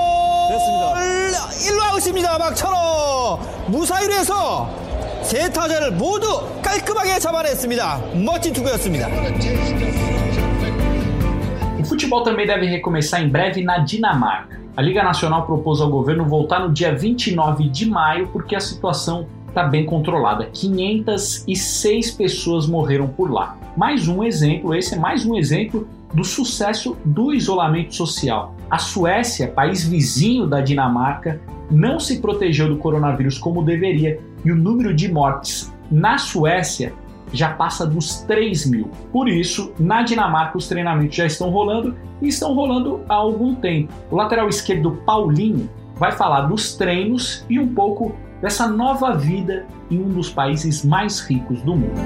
됐습니다 0.50 1.50
1루 1.50 1.82
아웃입니다 1.92 2.38
막천호 2.38 3.40
무사히로 3.68 4.14
세 5.24 5.50
타자를 5.52 5.92
모두 5.92 6.48
깔끔하게 6.62 7.20
잡아냈습니다 7.20 8.02
멋진 8.16 8.54
투구였습니다 8.54 9.08
O 11.78 11.88
futebol 11.88 12.24
também 12.24 12.48
deve 12.48 12.66
recomeçar 12.66 13.22
em 13.22 13.30
breve 13.30 13.64
na 13.64 13.78
Dinamarca. 13.78 14.60
A 14.76 14.82
Liga 14.82 15.04
Nacional 15.04 15.46
propôs 15.46 15.80
ao 15.80 15.90
governo 15.90 16.26
voltar 16.26 16.60
no 16.60 16.74
dia 16.74 16.96
29 16.96 17.70
de 17.70 17.86
maio 17.88 18.28
porque 18.30 18.56
a 18.56 18.60
situação 18.60 19.28
está 19.48 19.64
bem 19.64 19.86
controlada. 19.86 20.50
506 20.52 22.12
pessoas 22.12 22.66
morreram 22.66 23.08
por 23.08 23.32
lá. 23.32 23.56
Mais 23.78 24.08
um 24.08 24.24
exemplo, 24.24 24.74
esse 24.74 24.96
é 24.96 24.98
mais 24.98 25.28
um 25.28 25.36
exemplo 25.36 25.88
do 26.13 26.25
sucesso 26.25 26.97
do 27.05 27.33
isolamento 27.33 27.95
social. 27.95 28.55
A 28.71 28.79
Suécia, 28.79 29.49
país 29.49 29.85
vizinho 29.85 30.47
da 30.47 30.61
Dinamarca, 30.61 31.41
não 31.71 32.01
se 32.01 32.21
protegeu 32.21 32.69
do 32.69 32.79
coronavírus 32.79 33.39
como 33.39 33.65
deveria 33.65 34.21
e 34.45 34.51
o 34.51 34.57
número 34.57 34.95
de 34.95 35.11
mortes 35.11 35.73
na 35.91 36.19
Suécia 36.19 36.93
já 37.33 37.53
passa 37.53 37.87
dos 37.87 38.23
3 38.23 38.67
mil. 38.67 38.91
Por 39.13 39.29
isso, 39.29 39.73
na 39.79 40.03
Dinamarca, 40.03 40.59
os 40.59 40.67
treinamentos 40.67 41.17
já 41.17 41.27
estão 41.27 41.51
rolando 41.51 41.97
e 42.21 42.29
estão 42.29 42.55
rolando 42.55 43.01
há 43.09 43.15
algum 43.15 43.55
tempo. 43.55 43.93
O 44.11 44.17
lateral 44.17 44.49
esquerdo 44.49 44.93
Paulinho 45.07 45.71
vai 45.95 46.13
falar 46.13 46.43
dos 46.43 46.75
treinos 46.75 47.45
e 47.49 47.59
um 47.59 47.69
pouco 47.69 48.17
dessa 48.41 48.67
nova 48.67 49.15
vida 49.17 49.67
em 49.91 50.01
um 50.01 50.09
dos 50.09 50.31
países 50.31 50.85
mais 50.85 51.21
ricos 51.21 51.61
do 51.63 51.77
mundo. 51.77 52.01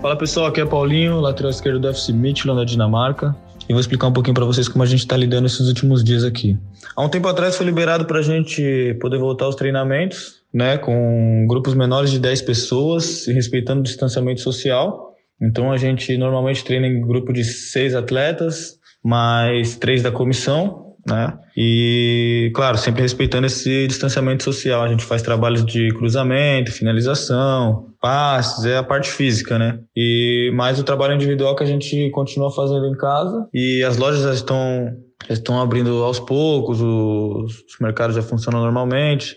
Fala 0.00 0.16
pessoal, 0.16 0.46
aqui 0.46 0.62
é 0.62 0.64
Paulinho, 0.64 1.20
lateral 1.20 1.50
esquerdo 1.50 1.78
do 1.78 1.86
FC 1.86 2.10
Midtjylland 2.10 2.58
da 2.58 2.64
Dinamarca. 2.64 3.36
E 3.68 3.72
vou 3.74 3.80
explicar 3.80 4.06
um 4.06 4.12
pouquinho 4.14 4.34
para 4.34 4.46
vocês 4.46 4.66
como 4.66 4.82
a 4.82 4.86
gente 4.86 5.00
está 5.00 5.14
lidando 5.14 5.46
esses 5.46 5.68
últimos 5.68 6.02
dias 6.02 6.24
aqui. 6.24 6.58
Há 6.96 7.04
um 7.04 7.08
tempo 7.10 7.28
atrás 7.28 7.54
foi 7.54 7.66
liberado 7.66 8.06
para 8.06 8.20
a 8.20 8.22
gente 8.22 8.96
poder 8.98 9.18
voltar 9.18 9.44
aos 9.44 9.56
treinamentos, 9.56 10.36
né, 10.54 10.78
com 10.78 11.44
grupos 11.46 11.74
menores 11.74 12.10
de 12.10 12.18
10 12.18 12.40
pessoas, 12.42 13.26
respeitando 13.26 13.80
o 13.80 13.82
distanciamento 13.82 14.40
social. 14.40 15.14
Então 15.40 15.70
a 15.70 15.76
gente 15.76 16.16
normalmente 16.16 16.64
treina 16.64 16.86
em 16.86 17.02
grupo 17.02 17.30
de 17.30 17.44
seis 17.44 17.94
atletas, 17.94 18.78
mais 19.04 19.76
três 19.76 20.02
da 20.02 20.10
comissão, 20.10 20.89
né? 21.06 21.38
E, 21.56 22.50
claro, 22.54 22.76
sempre 22.78 23.02
respeitando 23.02 23.46
esse 23.46 23.86
distanciamento 23.86 24.44
social. 24.44 24.82
A 24.82 24.88
gente 24.88 25.04
faz 25.04 25.22
trabalhos 25.22 25.64
de 25.64 25.92
cruzamento, 25.94 26.72
finalização, 26.72 27.86
passes, 28.00 28.64
é 28.64 28.76
a 28.76 28.82
parte 28.82 29.10
física, 29.10 29.58
né? 29.58 29.78
E 29.96 30.50
mais 30.54 30.78
o 30.78 30.84
trabalho 30.84 31.14
individual 31.14 31.56
que 31.56 31.62
a 31.62 31.66
gente 31.66 32.10
continua 32.10 32.50
fazendo 32.50 32.86
em 32.86 32.96
casa. 32.96 33.46
E 33.52 33.82
as 33.82 33.96
lojas 33.96 34.22
já 34.22 34.34
estão, 34.34 34.90
já 35.28 35.34
estão 35.34 35.60
abrindo 35.60 36.02
aos 36.02 36.18
poucos, 36.18 36.80
os, 36.80 37.52
os 37.52 37.80
mercados 37.80 38.16
já 38.16 38.22
funcionam 38.22 38.60
normalmente. 38.60 39.34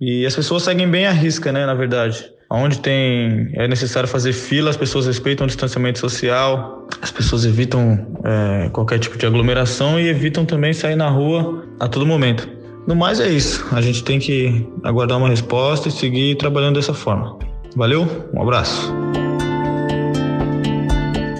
E 0.00 0.26
as 0.26 0.34
pessoas 0.34 0.62
seguem 0.62 0.88
bem 0.88 1.06
a 1.06 1.12
risca, 1.12 1.50
né, 1.52 1.64
na 1.64 1.74
verdade. 1.74 2.35
Onde 2.48 2.78
tem 2.78 3.50
é 3.54 3.66
necessário 3.66 4.08
fazer 4.08 4.32
fila, 4.32 4.70
as 4.70 4.76
pessoas 4.76 5.06
respeitam 5.06 5.44
o 5.44 5.46
distanciamento 5.48 5.98
social, 5.98 6.86
as 7.02 7.10
pessoas 7.10 7.44
evitam 7.44 8.06
é, 8.24 8.68
qualquer 8.68 9.00
tipo 9.00 9.18
de 9.18 9.26
aglomeração 9.26 9.98
e 9.98 10.08
evitam 10.08 10.44
também 10.44 10.72
sair 10.72 10.94
na 10.94 11.08
rua 11.08 11.64
a 11.80 11.88
todo 11.88 12.06
momento. 12.06 12.48
No 12.86 12.94
mais 12.94 13.18
é 13.18 13.28
isso. 13.28 13.66
A 13.72 13.80
gente 13.80 14.04
tem 14.04 14.20
que 14.20 14.64
aguardar 14.84 15.18
uma 15.18 15.28
resposta 15.28 15.88
e 15.88 15.90
seguir 15.90 16.36
trabalhando 16.36 16.76
dessa 16.76 16.94
forma. 16.94 17.36
Valeu, 17.74 18.06
um 18.32 18.40
abraço. 18.40 18.94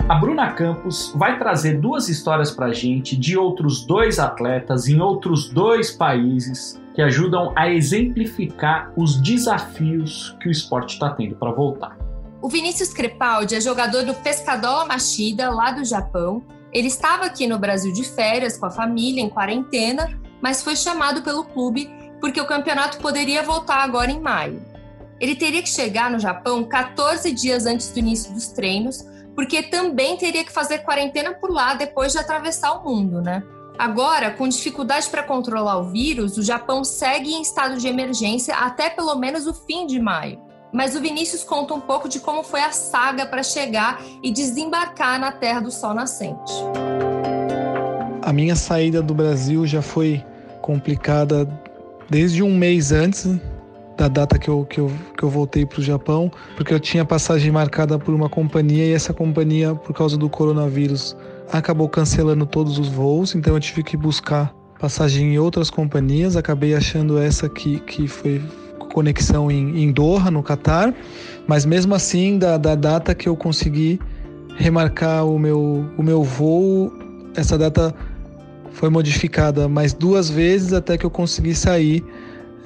A 0.09 0.15
Bruna 0.17 0.51
Campos 0.51 1.13
vai 1.15 1.39
trazer 1.39 1.81
duas 1.81 2.09
histórias 2.09 2.51
para 2.51 2.73
gente 2.73 3.17
de 3.17 3.37
outros 3.37 3.87
dois 3.87 4.19
atletas 4.19 4.89
em 4.89 5.01
outros 5.01 5.49
dois 5.49 5.93
países 5.93 6.81
que 6.97 7.03
ajudam 7.03 7.53
a 7.55 7.71
exemplificar 7.71 8.91
os 8.97 9.21
desafios 9.21 10.35
que 10.41 10.49
o 10.49 10.51
esporte 10.51 10.95
está 10.95 11.11
tendo 11.11 11.37
para 11.37 11.53
voltar. 11.53 11.95
O 12.41 12.49
Vinícius 12.49 12.95
Crepaldi 12.95 13.55
é 13.55 13.61
jogador 13.61 14.03
do 14.03 14.15
Pescadola 14.15 14.87
Machida, 14.87 15.51
lá 15.51 15.73
do 15.73 15.85
Japão. 15.85 16.43
Ele 16.73 16.89
estava 16.89 17.27
aqui 17.27 17.47
no 17.47 17.59
Brasil 17.59 17.93
de 17.93 18.03
férias 18.03 18.57
com 18.57 18.65
a 18.65 18.71
família, 18.71 19.23
em 19.23 19.29
quarentena, 19.29 20.19
mas 20.41 20.63
foi 20.63 20.75
chamado 20.75 21.21
pelo 21.21 21.45
clube 21.45 21.87
porque 22.19 22.41
o 22.41 22.47
campeonato 22.47 22.97
poderia 22.97 23.43
voltar 23.43 23.83
agora 23.83 24.11
em 24.11 24.19
maio. 24.19 24.65
Ele 25.21 25.37
teria 25.37 25.63
que 25.63 25.69
chegar 25.69 26.11
no 26.11 26.19
Japão 26.19 26.65
14 26.65 27.31
dias 27.31 27.67
antes 27.67 27.91
do 27.91 27.99
início 27.99 28.33
dos 28.33 28.49
treinos, 28.49 29.07
porque 29.35 29.63
também 29.65 30.17
teria 30.17 30.43
que 30.43 30.53
fazer 30.53 30.79
quarentena 30.79 31.35
por 31.35 31.51
lá 31.51 31.75
depois 31.75 32.13
de 32.13 32.19
atravessar 32.19 32.73
o 32.73 32.85
mundo, 32.85 33.21
né? 33.21 33.43
Agora, 33.79 34.31
com 34.31 34.49
dificuldade 34.49 35.09
para 35.11 35.23
controlar 35.23 35.79
o 35.79 35.85
vírus, 35.85 36.39
o 36.39 36.43
Japão 36.43 36.83
segue 36.83 37.33
em 37.33 37.43
estado 37.43 37.77
de 37.77 37.87
emergência 37.87 38.55
até 38.55 38.89
pelo 38.89 39.15
menos 39.17 39.47
o 39.47 39.53
fim 39.53 39.87
de 39.87 40.01
maio. 40.01 40.41
Mas 40.73 40.97
o 40.97 41.01
Vinícius 41.01 41.45
conta 41.45 41.75
um 41.75 41.81
pouco 41.81 42.09
de 42.09 42.19
como 42.19 42.43
foi 42.43 42.61
a 42.61 42.73
saga 42.73 43.27
para 43.27 43.43
chegar 43.43 44.03
e 44.23 44.31
desembarcar 44.31 45.21
na 45.21 45.31
Terra 45.31 45.61
do 45.61 45.71
Sol 45.71 45.93
Nascente. 45.95 46.53
A 48.23 48.33
minha 48.33 48.57
saída 48.57 49.03
do 49.03 49.15
Brasil 49.15 49.67
já 49.67 49.83
foi 49.83 50.25
complicada 50.63 51.47
desde 52.09 52.43
um 52.43 52.57
mês 52.57 52.93
antes 52.93 53.39
da 53.97 54.09
data 54.09 54.39
que 54.39 54.49
eu, 54.49 54.65
que 54.65 54.81
eu, 54.81 54.91
que 55.17 55.23
eu 55.23 55.31
voltei 55.31 55.65
para 55.65 55.81
o 55.81 55.83
Japão, 55.83 56.31
porque 56.57 56.73
eu 56.73 56.81
tinha 56.81 57.05
passagem 57.05 57.51
marcada 57.51 57.99
por 57.99 58.15
uma 58.15 58.29
companhia 58.29 58.87
e 58.87 58.93
essa 58.93 59.15
companhia, 59.15 59.75
por 59.75 59.95
causa 59.95 60.17
do 60.17 60.29
coronavírus, 60.29 61.17
acabou 61.53 61.89
cancelando 61.89 62.47
todos 62.47 62.79
os 62.79 62.89
voos, 62.89 63.35
então 63.35 63.55
eu 63.55 63.61
tive 63.61 63.83
que 63.83 63.97
buscar 63.97 64.55
passagem 64.79 65.35
em 65.35 65.39
outras 65.39 65.71
companhias. 65.71 66.37
Acabei 66.37 66.75
achando 66.75 67.19
essa 67.19 67.49
que, 67.49 67.81
que 67.81 68.07
foi 68.07 68.43
conexão 68.93 69.51
em, 69.51 69.83
em 69.83 69.93
Doha, 69.93 70.31
no 70.31 70.43
Catar, 70.43 70.95
mas 71.47 71.67
mesmo 71.67 71.95
assim, 71.95 72.39
da, 72.39 72.57
da 72.57 72.75
data 72.75 73.15
que 73.15 73.29
eu 73.29 73.37
consegui 73.37 74.01
remarcar 74.57 75.27
o 75.27 75.39
meu, 75.39 75.85
o 75.99 76.03
meu 76.03 76.23
voo, 76.23 76.91
essa 77.37 77.59
data 77.59 77.95
foi 78.71 78.89
modificada 78.89 79.69
mais 79.69 79.93
duas 79.93 80.31
vezes 80.31 80.73
até 80.73 80.97
que 80.97 81.05
eu 81.05 81.11
consegui 81.11 81.55
sair 81.55 82.03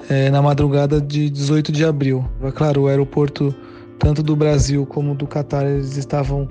é, 0.09 0.29
na 0.29 0.41
madrugada 0.41 1.01
de 1.01 1.29
18 1.29 1.71
de 1.71 1.83
abril. 1.83 2.25
É 2.43 2.51
claro, 2.51 2.83
o 2.83 2.87
aeroporto, 2.87 3.53
tanto 3.99 4.23
do 4.23 4.35
Brasil 4.35 4.85
como 4.85 5.13
do 5.13 5.27
Catar, 5.27 5.65
eles 5.65 5.97
estavam 5.97 6.49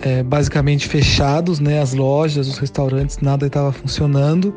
é, 0.00 0.22
basicamente 0.22 0.86
fechados, 0.86 1.60
né? 1.60 1.80
As 1.80 1.94
lojas, 1.94 2.48
os 2.48 2.58
restaurantes, 2.58 3.18
nada 3.18 3.46
estava 3.46 3.72
funcionando. 3.72 4.54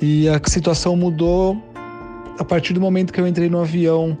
E 0.00 0.28
a 0.28 0.40
situação 0.46 0.96
mudou 0.96 1.56
a 2.38 2.44
partir 2.44 2.72
do 2.72 2.80
momento 2.80 3.12
que 3.12 3.20
eu 3.20 3.26
entrei 3.26 3.48
no 3.48 3.60
avião 3.60 4.16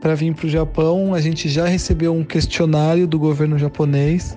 para 0.00 0.14
vir 0.14 0.34
para 0.34 0.46
o 0.46 0.48
Japão. 0.48 1.14
A 1.14 1.20
gente 1.20 1.48
já 1.48 1.66
recebeu 1.66 2.12
um 2.12 2.24
questionário 2.24 3.06
do 3.06 3.18
governo 3.18 3.58
japonês, 3.58 4.36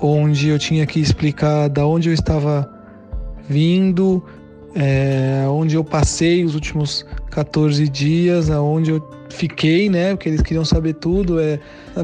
onde 0.00 0.48
eu 0.48 0.58
tinha 0.58 0.84
que 0.86 1.00
explicar 1.00 1.68
da 1.68 1.86
onde 1.86 2.08
eu 2.08 2.14
estava 2.14 2.68
vindo, 3.48 4.22
é, 4.74 5.46
onde 5.48 5.74
eu 5.74 5.84
passei 5.84 6.44
os 6.44 6.54
últimos 6.54 7.06
14 7.30 7.88
dias, 7.88 8.50
aonde 8.50 8.90
eu 8.90 9.17
fiquei, 9.30 9.88
né? 9.88 10.14
Porque 10.14 10.28
eles 10.28 10.42
queriam 10.42 10.64
saber 10.64 10.94
tudo, 10.94 11.40
é, 11.40 11.58
a, 11.96 12.00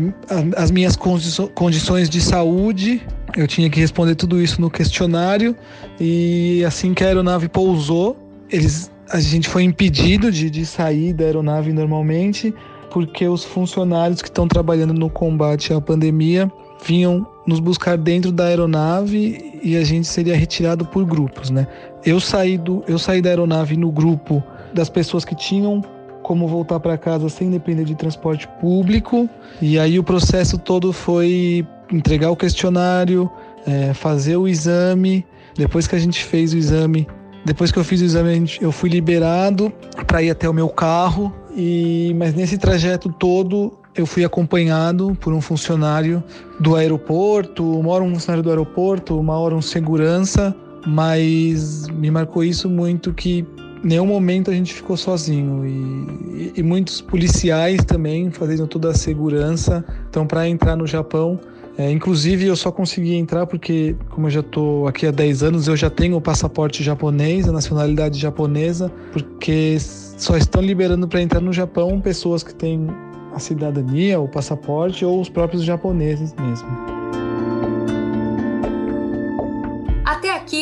a, 0.58 0.62
as 0.62 0.70
minhas 0.70 0.96
condições 0.96 2.08
de 2.08 2.20
saúde. 2.20 3.02
Eu 3.36 3.46
tinha 3.46 3.68
que 3.68 3.80
responder 3.80 4.14
tudo 4.14 4.40
isso 4.40 4.60
no 4.60 4.70
questionário 4.70 5.56
e 5.98 6.64
assim 6.64 6.94
que 6.94 7.02
a 7.02 7.08
aeronave 7.08 7.48
pousou, 7.48 8.16
eles, 8.50 8.90
a 9.10 9.18
gente 9.18 9.48
foi 9.48 9.64
impedido 9.64 10.30
de, 10.30 10.48
de 10.48 10.64
sair 10.64 11.12
da 11.12 11.24
aeronave 11.24 11.72
normalmente, 11.72 12.54
porque 12.90 13.26
os 13.26 13.44
funcionários 13.44 14.22
que 14.22 14.28
estão 14.28 14.46
trabalhando 14.46 14.94
no 14.94 15.10
combate 15.10 15.72
à 15.72 15.80
pandemia 15.80 16.50
vinham 16.86 17.26
nos 17.46 17.58
buscar 17.58 17.98
dentro 17.98 18.30
da 18.30 18.44
aeronave 18.44 19.58
e 19.62 19.76
a 19.76 19.82
gente 19.84 20.06
seria 20.06 20.36
retirado 20.36 20.84
por 20.84 21.04
grupos, 21.04 21.50
né? 21.50 21.66
Eu 22.04 22.20
saí, 22.20 22.56
do, 22.56 22.84
eu 22.86 22.98
saí 22.98 23.20
da 23.20 23.30
aeronave 23.30 23.76
no 23.76 23.90
grupo 23.90 24.42
das 24.72 24.88
pessoas 24.88 25.24
que 25.24 25.34
tinham 25.34 25.82
como 26.24 26.48
voltar 26.48 26.80
para 26.80 26.98
casa 26.98 27.28
sem 27.28 27.50
depender 27.50 27.84
de 27.84 27.94
transporte 27.94 28.48
público. 28.60 29.28
E 29.60 29.78
aí 29.78 29.98
o 29.98 30.02
processo 30.02 30.58
todo 30.58 30.92
foi 30.92 31.64
entregar 31.92 32.30
o 32.30 32.36
questionário, 32.36 33.30
é, 33.66 33.94
fazer 33.94 34.36
o 34.36 34.48
exame. 34.48 35.24
Depois 35.54 35.86
que 35.86 35.94
a 35.94 35.98
gente 35.98 36.24
fez 36.24 36.52
o 36.52 36.56
exame, 36.56 37.06
depois 37.44 37.70
que 37.70 37.78
eu 37.78 37.84
fiz 37.84 38.00
o 38.00 38.04
exame, 38.04 38.50
eu 38.60 38.72
fui 38.72 38.88
liberado 38.88 39.72
para 40.06 40.22
ir 40.22 40.30
até 40.30 40.48
o 40.48 40.52
meu 40.52 40.68
carro. 40.68 41.32
E 41.54 42.12
mas 42.18 42.34
nesse 42.34 42.58
trajeto 42.58 43.08
todo 43.10 43.74
eu 43.94 44.06
fui 44.06 44.24
acompanhado 44.24 45.16
por 45.20 45.32
um 45.32 45.40
funcionário 45.40 46.24
do 46.58 46.74
aeroporto, 46.74 47.78
uma 47.78 47.92
hora 47.92 48.02
um 48.02 48.14
funcionário 48.14 48.42
do 48.42 48.48
aeroporto, 48.50 49.20
uma 49.20 49.38
hora 49.38 49.54
um 49.54 49.62
segurança 49.62 50.56
mas 50.86 51.86
me 51.88 52.10
marcou 52.10 52.44
isso 52.44 52.68
muito 52.68 53.12
que 53.12 53.46
nenhum 53.84 54.06
momento 54.06 54.50
a 54.50 54.54
gente 54.54 54.72
ficou 54.72 54.96
sozinho 54.96 55.66
e, 55.66 56.52
e 56.56 56.62
muitos 56.62 57.00
policiais 57.00 57.84
também 57.84 58.30
fazendo 58.30 58.66
toda 58.66 58.90
a 58.90 58.94
segurança. 58.94 59.84
Então, 60.08 60.26
para 60.26 60.48
entrar 60.48 60.74
no 60.74 60.86
Japão, 60.86 61.38
é, 61.76 61.90
inclusive 61.90 62.46
eu 62.46 62.56
só 62.56 62.72
consegui 62.72 63.14
entrar 63.14 63.46
porque, 63.46 63.96
como 64.10 64.26
eu 64.26 64.30
já 64.30 64.40
estou 64.40 64.86
aqui 64.86 65.06
há 65.06 65.10
10 65.10 65.42
anos, 65.42 65.68
eu 65.68 65.76
já 65.76 65.90
tenho 65.90 66.16
o 66.16 66.20
passaporte 66.20 66.82
japonês, 66.82 67.48
a 67.48 67.52
nacionalidade 67.52 68.18
japonesa, 68.18 68.90
porque 69.12 69.76
só 69.78 70.36
estão 70.36 70.62
liberando 70.62 71.06
para 71.06 71.20
entrar 71.20 71.40
no 71.40 71.52
Japão 71.52 72.00
pessoas 72.00 72.42
que 72.42 72.54
têm 72.54 72.86
a 73.34 73.38
cidadania, 73.38 74.20
o 74.20 74.28
passaporte 74.28 75.04
ou 75.04 75.20
os 75.20 75.28
próprios 75.28 75.64
japoneses 75.64 76.32
mesmo. 76.34 77.03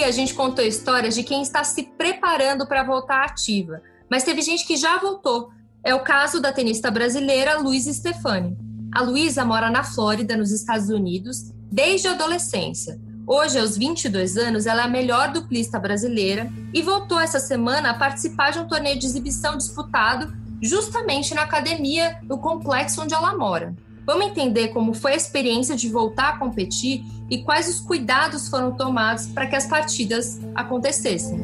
A 0.02 0.10
gente 0.10 0.34
contou 0.34 0.64
histórias 0.64 1.14
de 1.14 1.22
quem 1.22 1.42
está 1.42 1.64
se 1.64 1.84
preparando 1.96 2.66
para 2.66 2.82
voltar 2.82 3.24
ativa, 3.24 3.82
mas 4.10 4.24
teve 4.24 4.42
gente 4.42 4.66
que 4.66 4.76
já 4.76 4.98
voltou. 4.98 5.50
É 5.84 5.94
o 5.94 6.00
caso 6.00 6.40
da 6.40 6.52
tenista 6.52 6.90
brasileira 6.90 7.58
Luísa 7.58 7.92
Stefani. 7.92 8.56
A 8.94 9.02
Luísa 9.02 9.44
mora 9.44 9.70
na 9.70 9.82
Flórida, 9.82 10.36
nos 10.36 10.50
Estados 10.50 10.88
Unidos, 10.90 11.52
desde 11.70 12.08
a 12.08 12.12
adolescência. 12.12 13.00
Hoje, 13.26 13.58
aos 13.58 13.76
22 13.76 14.36
anos, 14.36 14.66
ela 14.66 14.82
é 14.82 14.84
a 14.84 14.88
melhor 14.88 15.32
duplista 15.32 15.78
brasileira 15.78 16.52
e 16.74 16.82
voltou 16.82 17.18
essa 17.18 17.40
semana 17.40 17.90
a 17.90 17.94
participar 17.94 18.50
de 18.50 18.58
um 18.58 18.66
torneio 18.68 18.98
de 18.98 19.06
exibição 19.06 19.56
disputado 19.56 20.32
justamente 20.60 21.34
na 21.34 21.42
academia 21.42 22.18
do 22.22 22.38
complexo 22.38 23.02
onde 23.02 23.14
ela 23.14 23.36
mora. 23.36 23.74
Vamos 24.04 24.26
entender 24.26 24.68
como 24.68 24.92
foi 24.94 25.12
a 25.12 25.16
experiência 25.16 25.76
de 25.76 25.88
voltar 25.88 26.30
a 26.30 26.38
competir 26.38 27.04
e 27.30 27.42
quais 27.44 27.68
os 27.68 27.80
cuidados 27.80 28.48
foram 28.48 28.72
tomados 28.72 29.26
para 29.26 29.46
que 29.46 29.54
as 29.54 29.66
partidas 29.66 30.40
acontecessem. 30.54 31.40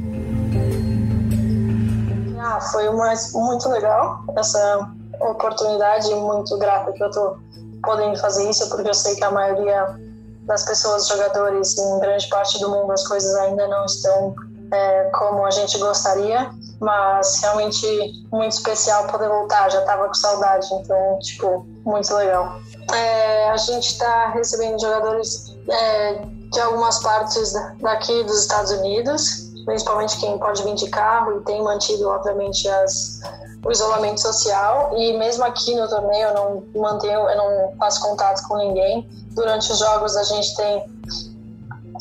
Ah, 2.40 2.60
foi 2.60 2.88
uma, 2.88 3.12
muito 3.34 3.68
legal 3.68 4.24
essa 4.36 4.90
oportunidade, 5.20 6.14
muito 6.14 6.56
grata 6.58 6.92
que 6.92 7.02
eu 7.02 7.08
estou 7.08 7.38
podendo 7.82 8.18
fazer 8.18 8.48
isso, 8.48 8.68
porque 8.68 8.88
eu 8.88 8.94
sei 8.94 9.14
que 9.16 9.24
a 9.24 9.30
maioria 9.30 9.98
das 10.42 10.64
pessoas, 10.64 11.06
jogadores, 11.06 11.76
em 11.76 12.00
grande 12.00 12.28
parte 12.28 12.58
do 12.58 12.70
mundo, 12.70 12.90
as 12.92 13.06
coisas 13.06 13.34
ainda 13.36 13.66
não 13.68 13.84
estão 13.84 14.34
é, 14.72 15.04
como 15.14 15.44
a 15.44 15.50
gente 15.50 15.78
gostaria, 15.78 16.50
mas 16.80 17.40
realmente 17.40 17.86
muito 18.30 18.52
especial 18.52 19.06
poder 19.06 19.28
voltar. 19.28 19.70
Já 19.70 19.80
tava 19.82 20.06
com 20.06 20.14
saudade, 20.14 20.66
então, 20.72 21.18
tipo, 21.20 21.66
muito 21.84 22.12
legal. 22.14 22.60
É, 22.92 23.50
a 23.50 23.56
gente 23.56 23.88
está 23.88 24.30
recebendo 24.30 24.80
jogadores 24.80 25.56
é, 25.68 26.14
de 26.50 26.60
algumas 26.60 27.02
partes 27.02 27.52
daqui 27.80 28.22
dos 28.24 28.40
Estados 28.40 28.70
Unidos, 28.70 29.52
principalmente 29.64 30.18
quem 30.18 30.38
pode 30.38 30.62
vir 30.62 30.74
de 30.74 30.88
carro 30.88 31.38
e 31.38 31.44
tem 31.44 31.62
mantido, 31.62 32.08
obviamente, 32.08 32.68
as, 32.68 33.20
o 33.64 33.70
isolamento 33.70 34.20
social. 34.20 34.92
E 34.96 35.16
mesmo 35.18 35.44
aqui 35.44 35.74
no 35.74 35.88
torneio, 35.88 36.28
eu 36.28 36.34
não 36.34 36.64
mantenho, 36.74 37.28
eu 37.28 37.36
não 37.36 37.76
faço 37.78 38.00
contato 38.00 38.46
com 38.48 38.56
ninguém. 38.56 39.08
Durante 39.32 39.70
os 39.70 39.78
jogos, 39.78 40.16
a 40.16 40.22
gente 40.22 40.56
tem 40.56 40.97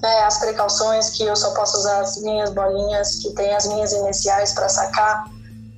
é, 0.04 0.24
as 0.24 0.40
precauções 0.40 1.12
que 1.12 1.26
eu 1.26 1.36
só 1.36 1.52
posso 1.54 1.78
usar 1.78 2.02
as 2.02 2.22
minhas 2.22 2.52
bolinhas, 2.52 3.16
que 3.18 3.34
tem 3.34 3.56
as 3.56 3.66
minhas 3.68 3.92
iniciais 3.92 4.54
para 4.54 4.70
sacar, 4.70 5.26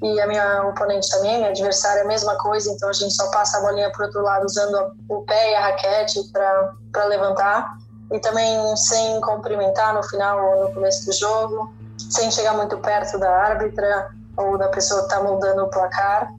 e 0.02 0.22
a 0.22 0.28
minha 0.28 0.64
oponente 0.64 1.10
também, 1.10 1.38
minha 1.38 1.50
adversária, 1.50 2.04
a 2.04 2.08
mesma 2.08 2.36
coisa, 2.38 2.72
então 2.72 2.90
a 2.90 2.94
gente 2.94 3.14
só 3.14 3.30
passa 3.32 3.58
a 3.58 3.62
bolinha 3.62 3.92
para 3.92 4.06
outro 4.06 4.22
lado 4.22 4.46
usando 4.46 4.94
o 5.10 5.22
pé 5.24 5.52
e 5.52 5.56
a 5.56 5.62
raquete 5.62 6.20
para 6.32 7.06
levantar, 7.06 7.78
e 8.12 8.20
também 8.20 8.76
sem 8.78 9.20
cumprimentar 9.22 9.94
no 9.94 10.04
final 10.04 10.44
ou 10.44 10.68
no 10.68 10.74
começo 10.74 11.06
do 11.06 11.14
jogo, 11.14 11.74
sem 12.10 12.32
chegar 12.32 12.54
muito 12.54 12.78
perto 12.78 13.20
da 13.20 13.30
árbitra 13.30 14.10
ou 14.38 14.58
da 14.58 14.70
pessoa 14.70 15.02
que 15.02 15.08
está 15.08 15.22
mudando 15.22 15.64
o 15.64 15.70
placar, 15.70 16.32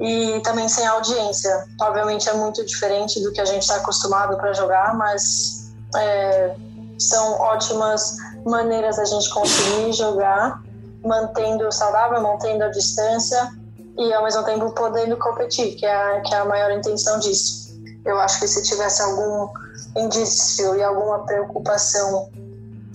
e 0.00 0.40
também 0.40 0.68
sem 0.68 0.86
audiência. 0.86 1.66
Obviamente 1.80 2.28
é 2.28 2.34
muito 2.34 2.64
diferente 2.64 3.20
do 3.22 3.32
que 3.32 3.40
a 3.40 3.44
gente 3.44 3.62
está 3.62 3.76
acostumado 3.76 4.36
para 4.36 4.52
jogar, 4.52 4.94
mas 4.94 5.72
é, 5.96 6.54
são 6.98 7.34
ótimas 7.40 8.16
maneiras 8.44 8.96
da 8.96 9.04
gente 9.04 9.28
conseguir 9.30 9.92
jogar, 9.92 10.62
mantendo 11.04 11.70
saudável, 11.72 12.20
mantendo 12.22 12.64
a 12.64 12.68
distância 12.68 13.50
e 13.98 14.12
ao 14.12 14.24
mesmo 14.24 14.42
tempo 14.44 14.70
podendo 14.72 15.16
competir, 15.16 15.76
que 15.76 15.86
é 15.86 15.94
a, 15.94 16.20
que 16.20 16.34
é 16.34 16.38
a 16.38 16.44
maior 16.44 16.70
intenção 16.70 17.18
disso. 17.18 17.76
Eu 18.04 18.18
acho 18.20 18.38
que 18.40 18.46
se 18.46 18.62
tivesse 18.62 19.02
algum 19.02 19.48
indício 19.96 20.76
e 20.76 20.82
alguma 20.82 21.24
preocupação 21.24 22.30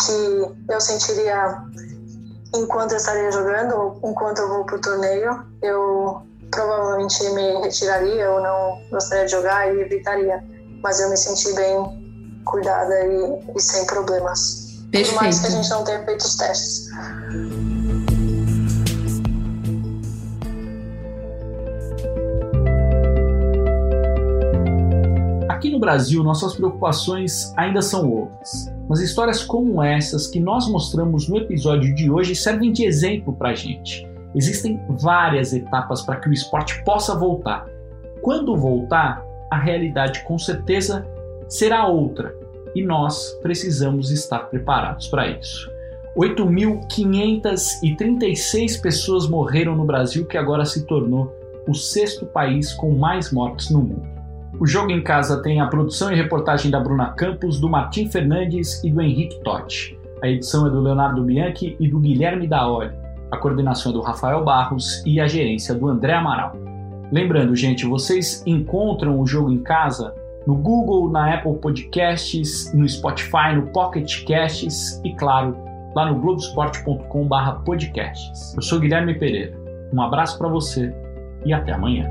que 0.06 0.72
eu 0.72 0.80
sentiria 0.80 1.64
enquanto 2.56 2.92
eu 2.92 2.98
estaria 2.98 3.32
jogando, 3.32 4.00
enquanto 4.04 4.40
eu 4.40 4.50
vou 4.50 4.66
para 4.66 4.76
o 4.76 4.82
torneio, 4.82 5.46
eu 5.62 6.22
provavelmente 6.50 7.30
me 7.32 7.62
retiraria 7.62 8.30
ou 8.30 8.42
não 8.42 8.82
gostaria 8.92 9.26
de 9.26 9.32
jogar 9.32 9.74
e 9.74 9.82
evitaria. 9.82 10.44
Mas 10.84 11.00
eu 11.00 11.10
me 11.10 11.18
senti 11.18 11.54
bem 11.54 12.01
cuidada 12.44 12.94
e, 13.06 13.40
e 13.56 13.60
sem 13.60 13.86
problemas. 13.86 14.72
Perfeito. 14.92 15.16
Por 15.16 15.24
mais 15.24 15.40
que 15.40 15.48
a 15.48 15.50
gente 15.50 15.70
não 15.70 15.84
tenha 15.84 16.04
feito 16.06 16.22
os 16.22 16.36
testes. 16.36 16.90
Aqui 25.48 25.70
no 25.70 25.80
Brasil, 25.80 26.24
nossas 26.24 26.56
preocupações 26.56 27.54
ainda 27.56 27.82
são 27.82 28.10
outras. 28.10 28.72
Mas 28.90 29.00
histórias 29.00 29.44
como 29.44 29.82
essas 29.82 30.28
que 30.28 30.40
nós 30.40 30.68
mostramos 30.68 31.30
no 31.30 31.38
episódio 31.38 31.96
de 31.96 32.10
hoje 32.12 32.36
servem 32.36 32.74
de 32.74 32.84
exemplo 32.84 33.34
para 33.34 33.52
a 33.52 33.56
gente. 33.56 34.06
Existem 34.36 34.82
várias 34.90 35.54
etapas 35.54 36.02
para 36.02 36.18
que 36.18 36.28
o 36.28 36.34
esporte 36.34 36.84
possa 36.84 37.16
voltar. 37.16 37.66
Quando 38.22 38.58
voltar, 38.58 39.24
a 39.52 39.58
realidade 39.58 40.24
com 40.24 40.40
certeza 40.40 41.06
será 41.52 41.86
outra 41.86 42.36
e 42.74 42.82
nós 42.82 43.38
precisamos 43.42 44.10
estar 44.10 44.40
preparados 44.50 45.08
para 45.08 45.28
isso. 45.28 45.70
8.536 46.16 48.82
pessoas 48.82 49.28
morreram 49.28 49.76
no 49.76 49.84
Brasil, 49.86 50.26
que 50.26 50.38
agora 50.38 50.64
se 50.66 50.86
tornou 50.86 51.36
o 51.68 51.74
sexto 51.74 52.26
país 52.26 52.72
com 52.74 52.92
mais 52.92 53.30
mortes 53.32 53.70
no 53.70 53.82
mundo. 53.82 54.10
O 54.60 54.66
Jogo 54.66 54.92
em 54.92 55.04
Casa 55.04 55.42
tem 55.42 55.60
a 55.60 55.68
produção 55.68 56.10
e 56.12 56.16
reportagem 56.16 56.72
da 56.72 56.80
Bruna 56.80 57.10
Campos, 57.12 57.60
do 57.60 57.70
Martim 57.70 58.10
Fernandes 58.10 58.82
e 58.84 58.90
do 58.90 59.02
Henrique 59.02 59.40
Totti. 59.42 60.00
A 60.22 60.28
edição 60.28 60.66
é 60.68 60.70
do 60.70 60.82
Leonardo 60.82 61.24
Bianchi 61.24 61.76
e 61.80 61.88
do 61.88 62.00
Guilherme 62.00 62.48
Daoli. 62.48 62.92
A 63.30 63.38
coordenação 63.38 63.92
é 63.92 63.96
do 63.96 64.02
Rafael 64.02 64.44
Barros 64.44 65.04
e 65.06 65.20
a 65.20 65.28
gerência 65.28 65.76
do 65.76 65.88
André 65.88 66.14
Amaral. 66.14 66.56
Lembrando, 67.12 67.56
gente, 67.56 67.86
vocês 67.86 68.42
encontram 68.46 69.20
o 69.20 69.28
Jogo 69.28 69.52
em 69.52 69.60
Casa 69.60 70.16
no 70.48 70.56
Google, 70.56 71.12
na 71.12 71.36
Apple 71.36 71.56
Podcasts, 71.56 72.74
no 72.74 72.88
Spotify, 72.88 73.54
no 73.56 73.68
Pocket 73.68 74.26
Casts 74.26 75.02
e, 75.04 75.14
claro, 75.16 75.58
lá 75.96 76.12
no 76.12 76.20
globesport.com/podcasts. 76.20 78.56
Eu 78.56 78.62
sou 78.62 78.80
Guilherme 78.80 79.18
Pereira. 79.18 79.60
Um 79.94 80.02
abraço 80.02 80.38
para 80.38 80.48
você 80.48 80.96
e 81.46 81.52
até 81.54 81.74
amanhã. 81.74 82.10